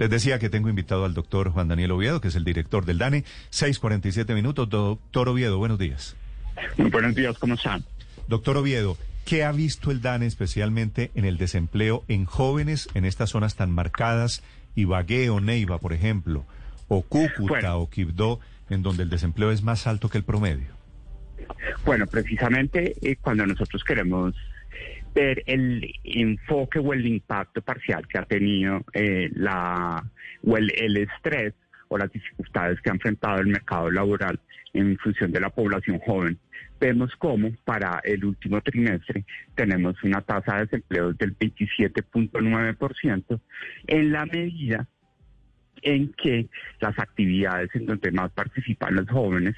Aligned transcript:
Les 0.00 0.08
decía 0.08 0.38
que 0.38 0.48
tengo 0.48 0.70
invitado 0.70 1.04
al 1.04 1.12
doctor 1.12 1.50
Juan 1.50 1.68
Daniel 1.68 1.90
Oviedo, 1.90 2.22
que 2.22 2.28
es 2.28 2.34
el 2.34 2.42
director 2.42 2.86
del 2.86 2.96
DANE. 2.96 3.22
6:47 3.50 4.34
minutos. 4.34 4.66
Doctor 4.70 5.28
Oviedo, 5.28 5.58
buenos 5.58 5.78
días. 5.78 6.16
Muy 6.78 6.88
buenos 6.88 7.14
días, 7.14 7.36
¿cómo 7.38 7.52
están? 7.52 7.84
Doctor 8.26 8.56
Oviedo, 8.56 8.96
¿qué 9.26 9.44
ha 9.44 9.52
visto 9.52 9.90
el 9.90 10.00
DANE 10.00 10.24
especialmente 10.24 11.10
en 11.14 11.26
el 11.26 11.36
desempleo 11.36 12.02
en 12.08 12.24
jóvenes 12.24 12.88
en 12.94 13.04
estas 13.04 13.28
zonas 13.28 13.56
tan 13.56 13.70
marcadas, 13.72 14.42
Ibagué 14.74 15.28
o 15.28 15.38
Neiva, 15.38 15.76
por 15.76 15.92
ejemplo, 15.92 16.46
o 16.88 17.02
Cúcuta 17.02 17.74
Bueno. 17.74 17.78
o 17.80 17.90
Quibdó, 17.90 18.40
en 18.70 18.82
donde 18.82 19.02
el 19.02 19.10
desempleo 19.10 19.50
es 19.50 19.62
más 19.62 19.86
alto 19.86 20.08
que 20.08 20.16
el 20.16 20.24
promedio? 20.24 20.68
Bueno, 21.84 22.06
precisamente 22.06 22.94
eh, 23.02 23.16
cuando 23.20 23.44
nosotros 23.44 23.84
queremos 23.84 24.34
ver 25.14 25.42
el 25.46 25.92
enfoque 26.04 26.78
o 26.78 26.92
el 26.92 27.06
impacto 27.06 27.62
parcial 27.62 28.06
que 28.06 28.18
ha 28.18 28.24
tenido 28.24 28.84
eh, 28.92 29.30
la 29.34 30.04
o 30.42 30.56
el, 30.56 30.72
el 30.76 30.96
estrés 30.96 31.54
o 31.88 31.98
las 31.98 32.12
dificultades 32.12 32.80
que 32.80 32.90
ha 32.90 32.94
enfrentado 32.94 33.40
el 33.40 33.48
mercado 33.48 33.90
laboral 33.90 34.38
en 34.72 34.96
función 34.98 35.32
de 35.32 35.40
la 35.40 35.50
población 35.50 35.98
joven, 35.98 36.38
vemos 36.78 37.14
cómo 37.16 37.50
para 37.64 38.00
el 38.04 38.24
último 38.24 38.60
trimestre 38.60 39.24
tenemos 39.54 40.00
una 40.04 40.20
tasa 40.20 40.56
de 40.56 40.66
desempleo 40.66 41.12
del 41.12 41.36
27.9% 41.36 43.40
en 43.88 44.12
la 44.12 44.26
medida 44.26 44.86
en 45.82 46.12
que 46.12 46.48
las 46.80 46.98
actividades 46.98 47.70
en 47.74 47.86
donde 47.86 48.12
más 48.12 48.30
participan 48.32 48.94
los 48.94 49.08
jóvenes 49.08 49.56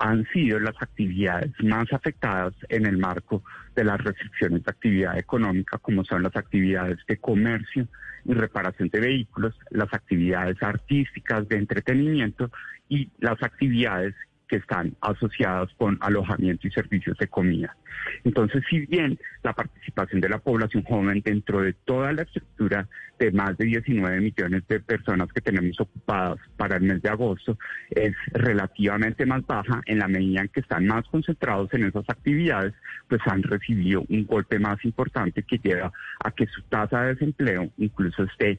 han 0.00 0.26
sido 0.32 0.58
las 0.58 0.74
actividades 0.80 1.52
más 1.62 1.92
afectadas 1.92 2.54
en 2.70 2.86
el 2.86 2.96
marco 2.96 3.44
de 3.76 3.84
las 3.84 4.02
restricciones 4.02 4.64
de 4.64 4.70
actividad 4.70 5.18
económica, 5.18 5.76
como 5.76 6.04
son 6.04 6.22
las 6.22 6.34
actividades 6.36 6.98
de 7.06 7.18
comercio 7.18 7.86
y 8.24 8.32
reparación 8.32 8.88
de 8.88 8.98
vehículos, 8.98 9.54
las 9.68 9.92
actividades 9.92 10.56
artísticas 10.62 11.46
de 11.48 11.58
entretenimiento 11.58 12.50
y 12.88 13.10
las 13.18 13.42
actividades 13.42 14.14
que 14.50 14.56
están 14.56 14.96
asociadas 15.00 15.70
con 15.78 15.96
alojamiento 16.00 16.66
y 16.66 16.72
servicios 16.72 17.16
de 17.18 17.28
comida. 17.28 17.76
Entonces, 18.24 18.64
si 18.68 18.84
bien 18.86 19.16
la 19.44 19.52
participación 19.52 20.20
de 20.20 20.28
la 20.28 20.38
población 20.38 20.82
joven 20.82 21.22
dentro 21.24 21.62
de 21.62 21.72
toda 21.72 22.12
la 22.12 22.22
estructura 22.22 22.88
de 23.20 23.30
más 23.30 23.56
de 23.58 23.66
19 23.66 24.20
millones 24.20 24.66
de 24.66 24.80
personas 24.80 25.32
que 25.32 25.40
tenemos 25.40 25.78
ocupadas 25.78 26.38
para 26.56 26.78
el 26.78 26.82
mes 26.82 27.00
de 27.00 27.10
agosto 27.10 27.56
es 27.90 28.14
relativamente 28.32 29.24
más 29.24 29.46
baja, 29.46 29.82
en 29.86 30.00
la 30.00 30.08
medida 30.08 30.40
en 30.40 30.48
que 30.48 30.60
están 30.60 30.84
más 30.86 31.06
concentrados 31.06 31.72
en 31.72 31.84
esas 31.84 32.08
actividades, 32.08 32.74
pues 33.08 33.20
han 33.26 33.44
recibido 33.44 34.04
un 34.08 34.26
golpe 34.26 34.58
más 34.58 34.84
importante 34.84 35.44
que 35.44 35.58
lleva 35.58 35.92
a 36.24 36.30
que 36.32 36.46
su 36.46 36.62
tasa 36.62 37.02
de 37.02 37.14
desempleo 37.14 37.70
incluso 37.78 38.24
esté 38.24 38.58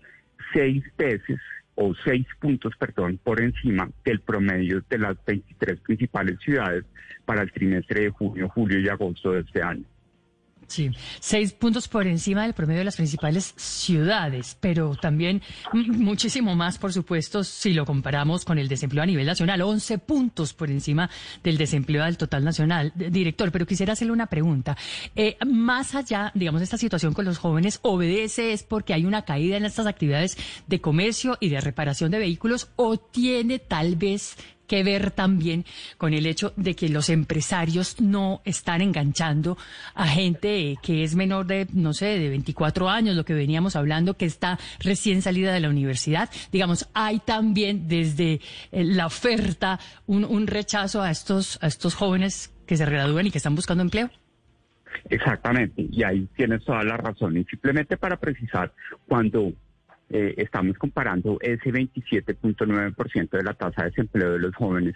seis 0.53 0.83
veces 0.97 1.39
o 1.75 1.93
seis 2.03 2.25
puntos, 2.39 2.73
perdón, 2.77 3.19
por 3.23 3.41
encima 3.41 3.89
del 4.03 4.21
promedio 4.21 4.83
de 4.89 4.97
las 4.97 5.17
23 5.25 5.79
principales 5.81 6.39
ciudades 6.39 6.85
para 7.25 7.41
el 7.41 7.51
trimestre 7.51 8.01
de 8.01 8.09
junio, 8.09 8.49
julio 8.49 8.79
y 8.79 8.89
agosto 8.89 9.31
de 9.31 9.41
este 9.41 9.61
año. 9.61 9.85
Sí, 10.71 10.89
seis 11.19 11.51
puntos 11.51 11.89
por 11.89 12.07
encima 12.07 12.43
del 12.43 12.53
promedio 12.53 12.79
de 12.79 12.85
las 12.85 12.95
principales 12.95 13.53
ciudades, 13.57 14.55
pero 14.61 14.95
también 14.95 15.41
muchísimo 15.73 16.55
más, 16.55 16.77
por 16.77 16.93
supuesto, 16.93 17.43
si 17.43 17.73
lo 17.73 17.85
comparamos 17.85 18.45
con 18.45 18.57
el 18.57 18.69
desempleo 18.69 19.03
a 19.03 19.05
nivel 19.05 19.25
nacional, 19.25 19.61
11 19.61 19.97
puntos 19.97 20.53
por 20.53 20.71
encima 20.71 21.09
del 21.43 21.57
desempleo 21.57 22.05
del 22.05 22.15
total 22.15 22.45
nacional. 22.45 22.93
Director, 22.95 23.51
pero 23.51 23.65
quisiera 23.65 23.91
hacerle 23.91 24.13
una 24.13 24.27
pregunta. 24.27 24.77
Eh, 25.13 25.35
más 25.45 25.93
allá, 25.93 26.31
digamos, 26.35 26.61
de 26.61 26.65
esta 26.65 26.77
situación 26.77 27.13
con 27.13 27.25
los 27.25 27.37
jóvenes, 27.37 27.79
¿obedece 27.81 28.53
es 28.53 28.63
porque 28.63 28.93
hay 28.93 29.03
una 29.03 29.23
caída 29.23 29.57
en 29.57 29.65
estas 29.65 29.87
actividades 29.87 30.37
de 30.67 30.79
comercio 30.79 31.37
y 31.41 31.49
de 31.49 31.59
reparación 31.59 32.11
de 32.11 32.19
vehículos 32.19 32.69
o 32.77 32.95
tiene 32.95 33.59
tal 33.59 33.97
vez 33.97 34.37
que 34.71 34.83
ver 34.83 35.11
también 35.11 35.65
con 35.97 36.13
el 36.13 36.25
hecho 36.25 36.53
de 36.55 36.77
que 36.77 36.87
los 36.87 37.09
empresarios 37.09 37.99
no 37.99 38.41
están 38.45 38.79
enganchando 38.79 39.57
a 39.95 40.07
gente 40.07 40.77
que 40.81 41.03
es 41.03 41.13
menor 41.13 41.45
de, 41.45 41.67
no 41.73 41.91
sé, 41.91 42.17
de 42.17 42.29
24 42.29 42.87
años, 42.87 43.17
lo 43.17 43.25
que 43.25 43.33
veníamos 43.33 43.75
hablando, 43.75 44.13
que 44.13 44.25
está 44.25 44.57
recién 44.79 45.21
salida 45.21 45.51
de 45.51 45.59
la 45.59 45.67
universidad. 45.67 46.29
Digamos, 46.53 46.87
hay 46.93 47.19
también 47.19 47.89
desde 47.89 48.39
eh, 48.71 48.85
la 48.85 49.07
oferta 49.07 49.77
un, 50.07 50.23
un 50.23 50.47
rechazo 50.47 51.01
a 51.01 51.11
estos, 51.11 51.59
a 51.61 51.67
estos 51.67 51.93
jóvenes 51.93 52.53
que 52.65 52.77
se 52.77 52.85
gradúan 52.85 53.27
y 53.27 53.31
que 53.31 53.39
están 53.39 53.55
buscando 53.55 53.83
empleo. 53.83 54.09
Exactamente, 55.09 55.85
y 55.91 56.01
ahí 56.03 56.29
tienes 56.37 56.63
toda 56.63 56.81
la 56.85 56.95
razón. 56.95 57.35
Y 57.35 57.43
simplemente 57.43 57.97
para 57.97 58.15
precisar, 58.15 58.71
cuando 59.05 59.51
eh, 60.11 60.33
estamos 60.37 60.77
comparando 60.77 61.37
ese 61.41 61.71
27.9% 61.71 63.29
de 63.29 63.43
la 63.43 63.53
tasa 63.53 63.83
de 63.83 63.89
desempleo 63.89 64.33
de 64.33 64.39
los 64.39 64.55
jóvenes, 64.55 64.95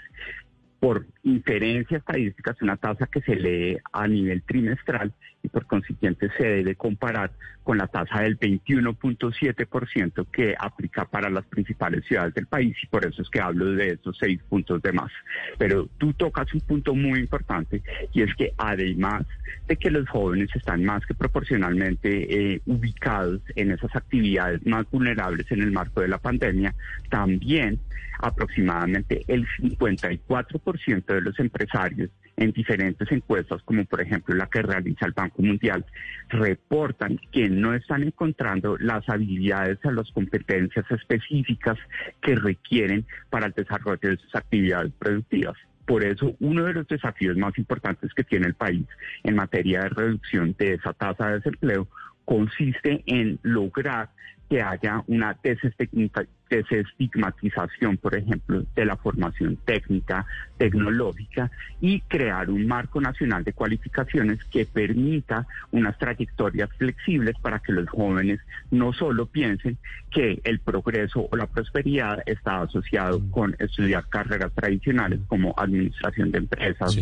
por 0.79 1.05
inferencia 1.23 1.97
estadística 1.97 2.51
es 2.51 2.61
una 2.61 2.77
tasa 2.77 3.07
que 3.07 3.21
se 3.21 3.35
lee 3.35 3.77
a 3.91 4.07
nivel 4.07 4.41
trimestral 4.43 5.13
y 5.41 5.47
por 5.47 5.65
consiguiente 5.65 6.29
se 6.37 6.43
debe 6.43 6.75
comparar 6.75 7.31
con 7.63 7.77
la 7.77 7.87
tasa 7.87 8.21
del 8.21 8.39
21.7% 8.39 10.27
que 10.31 10.55
aplica 10.57 11.05
para 11.05 11.29
las 11.29 11.45
principales 11.45 12.05
ciudades 12.05 12.33
del 12.33 12.45
país 12.45 12.75
y 12.81 12.87
por 12.87 13.05
eso 13.05 13.21
es 13.21 13.29
que 13.29 13.41
hablo 13.41 13.71
de 13.71 13.93
esos 13.93 14.17
seis 14.19 14.39
puntos 14.49 14.81
de 14.81 14.91
más. 14.91 15.11
Pero 15.57 15.87
tú 15.97 16.13
tocas 16.13 16.53
un 16.53 16.61
punto 16.61 16.93
muy 16.93 17.19
importante 17.19 17.81
y 18.13 18.21
es 18.21 18.33
que 18.35 18.53
además 18.57 19.25
de 19.67 19.77
que 19.77 19.89
los 19.89 20.07
jóvenes 20.09 20.49
están 20.55 20.83
más 20.83 21.05
que 21.05 21.13
proporcionalmente 21.13 22.53
eh, 22.53 22.61
ubicados 22.65 23.41
en 23.55 23.71
esas 23.71 23.95
actividades 23.95 24.65
más 24.65 24.89
vulnerables 24.91 25.51
en 25.51 25.61
el 25.61 25.71
marco 25.71 26.01
de 26.01 26.07
la 26.07 26.19
pandemia, 26.19 26.75
también 27.09 27.79
aproximadamente 28.19 29.23
el 29.27 29.45
54% 29.59 30.74
de 30.85 31.21
los 31.21 31.39
empresarios 31.39 32.09
en 32.37 32.51
diferentes 32.51 33.09
encuestas, 33.11 33.61
como 33.63 33.85
por 33.85 34.01
ejemplo 34.01 34.35
la 34.35 34.47
que 34.47 34.61
realiza 34.61 35.05
el 35.05 35.13
Banco 35.13 35.41
Mundial, 35.41 35.85
reportan 36.29 37.19
que 37.31 37.49
no 37.49 37.73
están 37.73 38.03
encontrando 38.03 38.77
las 38.77 39.07
habilidades 39.09 39.79
o 39.83 39.91
las 39.91 40.11
competencias 40.11 40.85
específicas 40.91 41.77
que 42.21 42.35
requieren 42.35 43.05
para 43.29 43.47
el 43.47 43.53
desarrollo 43.53 43.99
de 44.01 44.17
sus 44.17 44.35
actividades 44.35 44.91
productivas. 44.99 45.55
Por 45.85 46.03
eso, 46.03 46.35
uno 46.39 46.63
de 46.63 46.73
los 46.73 46.87
desafíos 46.87 47.37
más 47.37 47.57
importantes 47.57 48.11
que 48.13 48.23
tiene 48.23 48.47
el 48.47 48.55
país 48.55 48.85
en 49.23 49.35
materia 49.35 49.83
de 49.83 49.89
reducción 49.89 50.55
de 50.57 50.73
esa 50.73 50.93
tasa 50.93 51.27
de 51.27 51.35
desempleo 51.35 51.87
consiste 52.25 53.03
en 53.05 53.39
lograr 53.43 54.09
que 54.49 54.61
haya 54.61 55.03
una 55.07 55.35
desestigma- 55.41 56.27
desestigmatización, 56.49 57.97
por 57.97 58.15
ejemplo, 58.15 58.63
de 58.75 58.85
la 58.85 58.95
formación 58.95 59.57
técnica, 59.65 60.25
tecnológica 60.57 61.49
y 61.81 62.01
crear 62.01 62.49
un 62.51 62.67
marco 62.67 63.01
nacional 63.01 63.43
de 63.43 63.53
cualificaciones 63.53 64.43
que 64.45 64.65
permita 64.65 65.47
unas 65.71 65.97
trayectorias 65.97 66.69
flexibles 66.77 67.35
para 67.41 67.59
que 67.59 67.73
los 67.73 67.89
jóvenes 67.89 68.39
no 68.69 68.93
solo 68.93 69.25
piensen 69.25 69.77
que 70.11 70.39
el 70.43 70.59
progreso 70.59 71.27
o 71.31 71.35
la 71.35 71.47
prosperidad 71.47 72.21
está 72.28 72.61
asociado 72.61 73.21
con 73.31 73.55
estudiar 73.57 74.07
carreras 74.07 74.53
tradicionales 74.53 75.21
como 75.28 75.55
administración 75.57 76.31
de 76.31 76.37
empresas, 76.37 76.95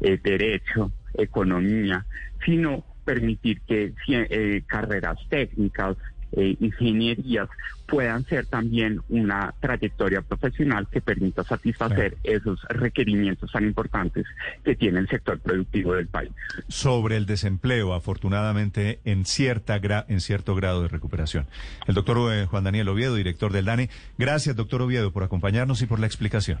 eh, 0.00 0.20
derecho, 0.22 0.92
economía, 1.14 2.04
sino 2.44 2.84
permitir 3.04 3.60
que 3.62 3.92
eh, 4.08 4.62
carreras 4.66 5.18
técnicas, 5.28 5.96
eh, 6.34 6.56
ingenierías 6.60 7.48
puedan 7.86 8.24
ser 8.24 8.46
también 8.46 9.02
una 9.10 9.52
trayectoria 9.60 10.22
profesional 10.22 10.88
que 10.90 11.02
permita 11.02 11.44
satisfacer 11.44 12.16
esos 12.24 12.58
requerimientos 12.70 13.52
tan 13.52 13.64
importantes 13.64 14.24
que 14.64 14.74
tiene 14.74 15.00
el 15.00 15.08
sector 15.08 15.38
productivo 15.40 15.92
del 15.94 16.06
país. 16.06 16.30
sobre 16.68 17.18
el 17.18 17.26
desempleo, 17.26 17.92
afortunadamente, 17.92 19.00
en, 19.04 19.26
cierta 19.26 19.78
gra- 19.78 20.06
en 20.08 20.22
cierto 20.22 20.54
grado 20.54 20.80
de 20.80 20.88
recuperación. 20.88 21.46
El 21.86 21.94
doctor 21.94 22.32
eh, 22.32 22.46
Juan 22.46 22.64
Daniel 22.64 22.88
Oviedo, 22.88 23.14
director 23.16 23.52
del 23.52 23.66
DANE. 23.66 23.90
Gracias, 24.16 24.56
doctor 24.56 24.80
Oviedo, 24.80 25.12
por 25.12 25.24
acompañarnos 25.24 25.82
y 25.82 25.86
por 25.86 25.98
la 26.00 26.06
explicación. 26.06 26.60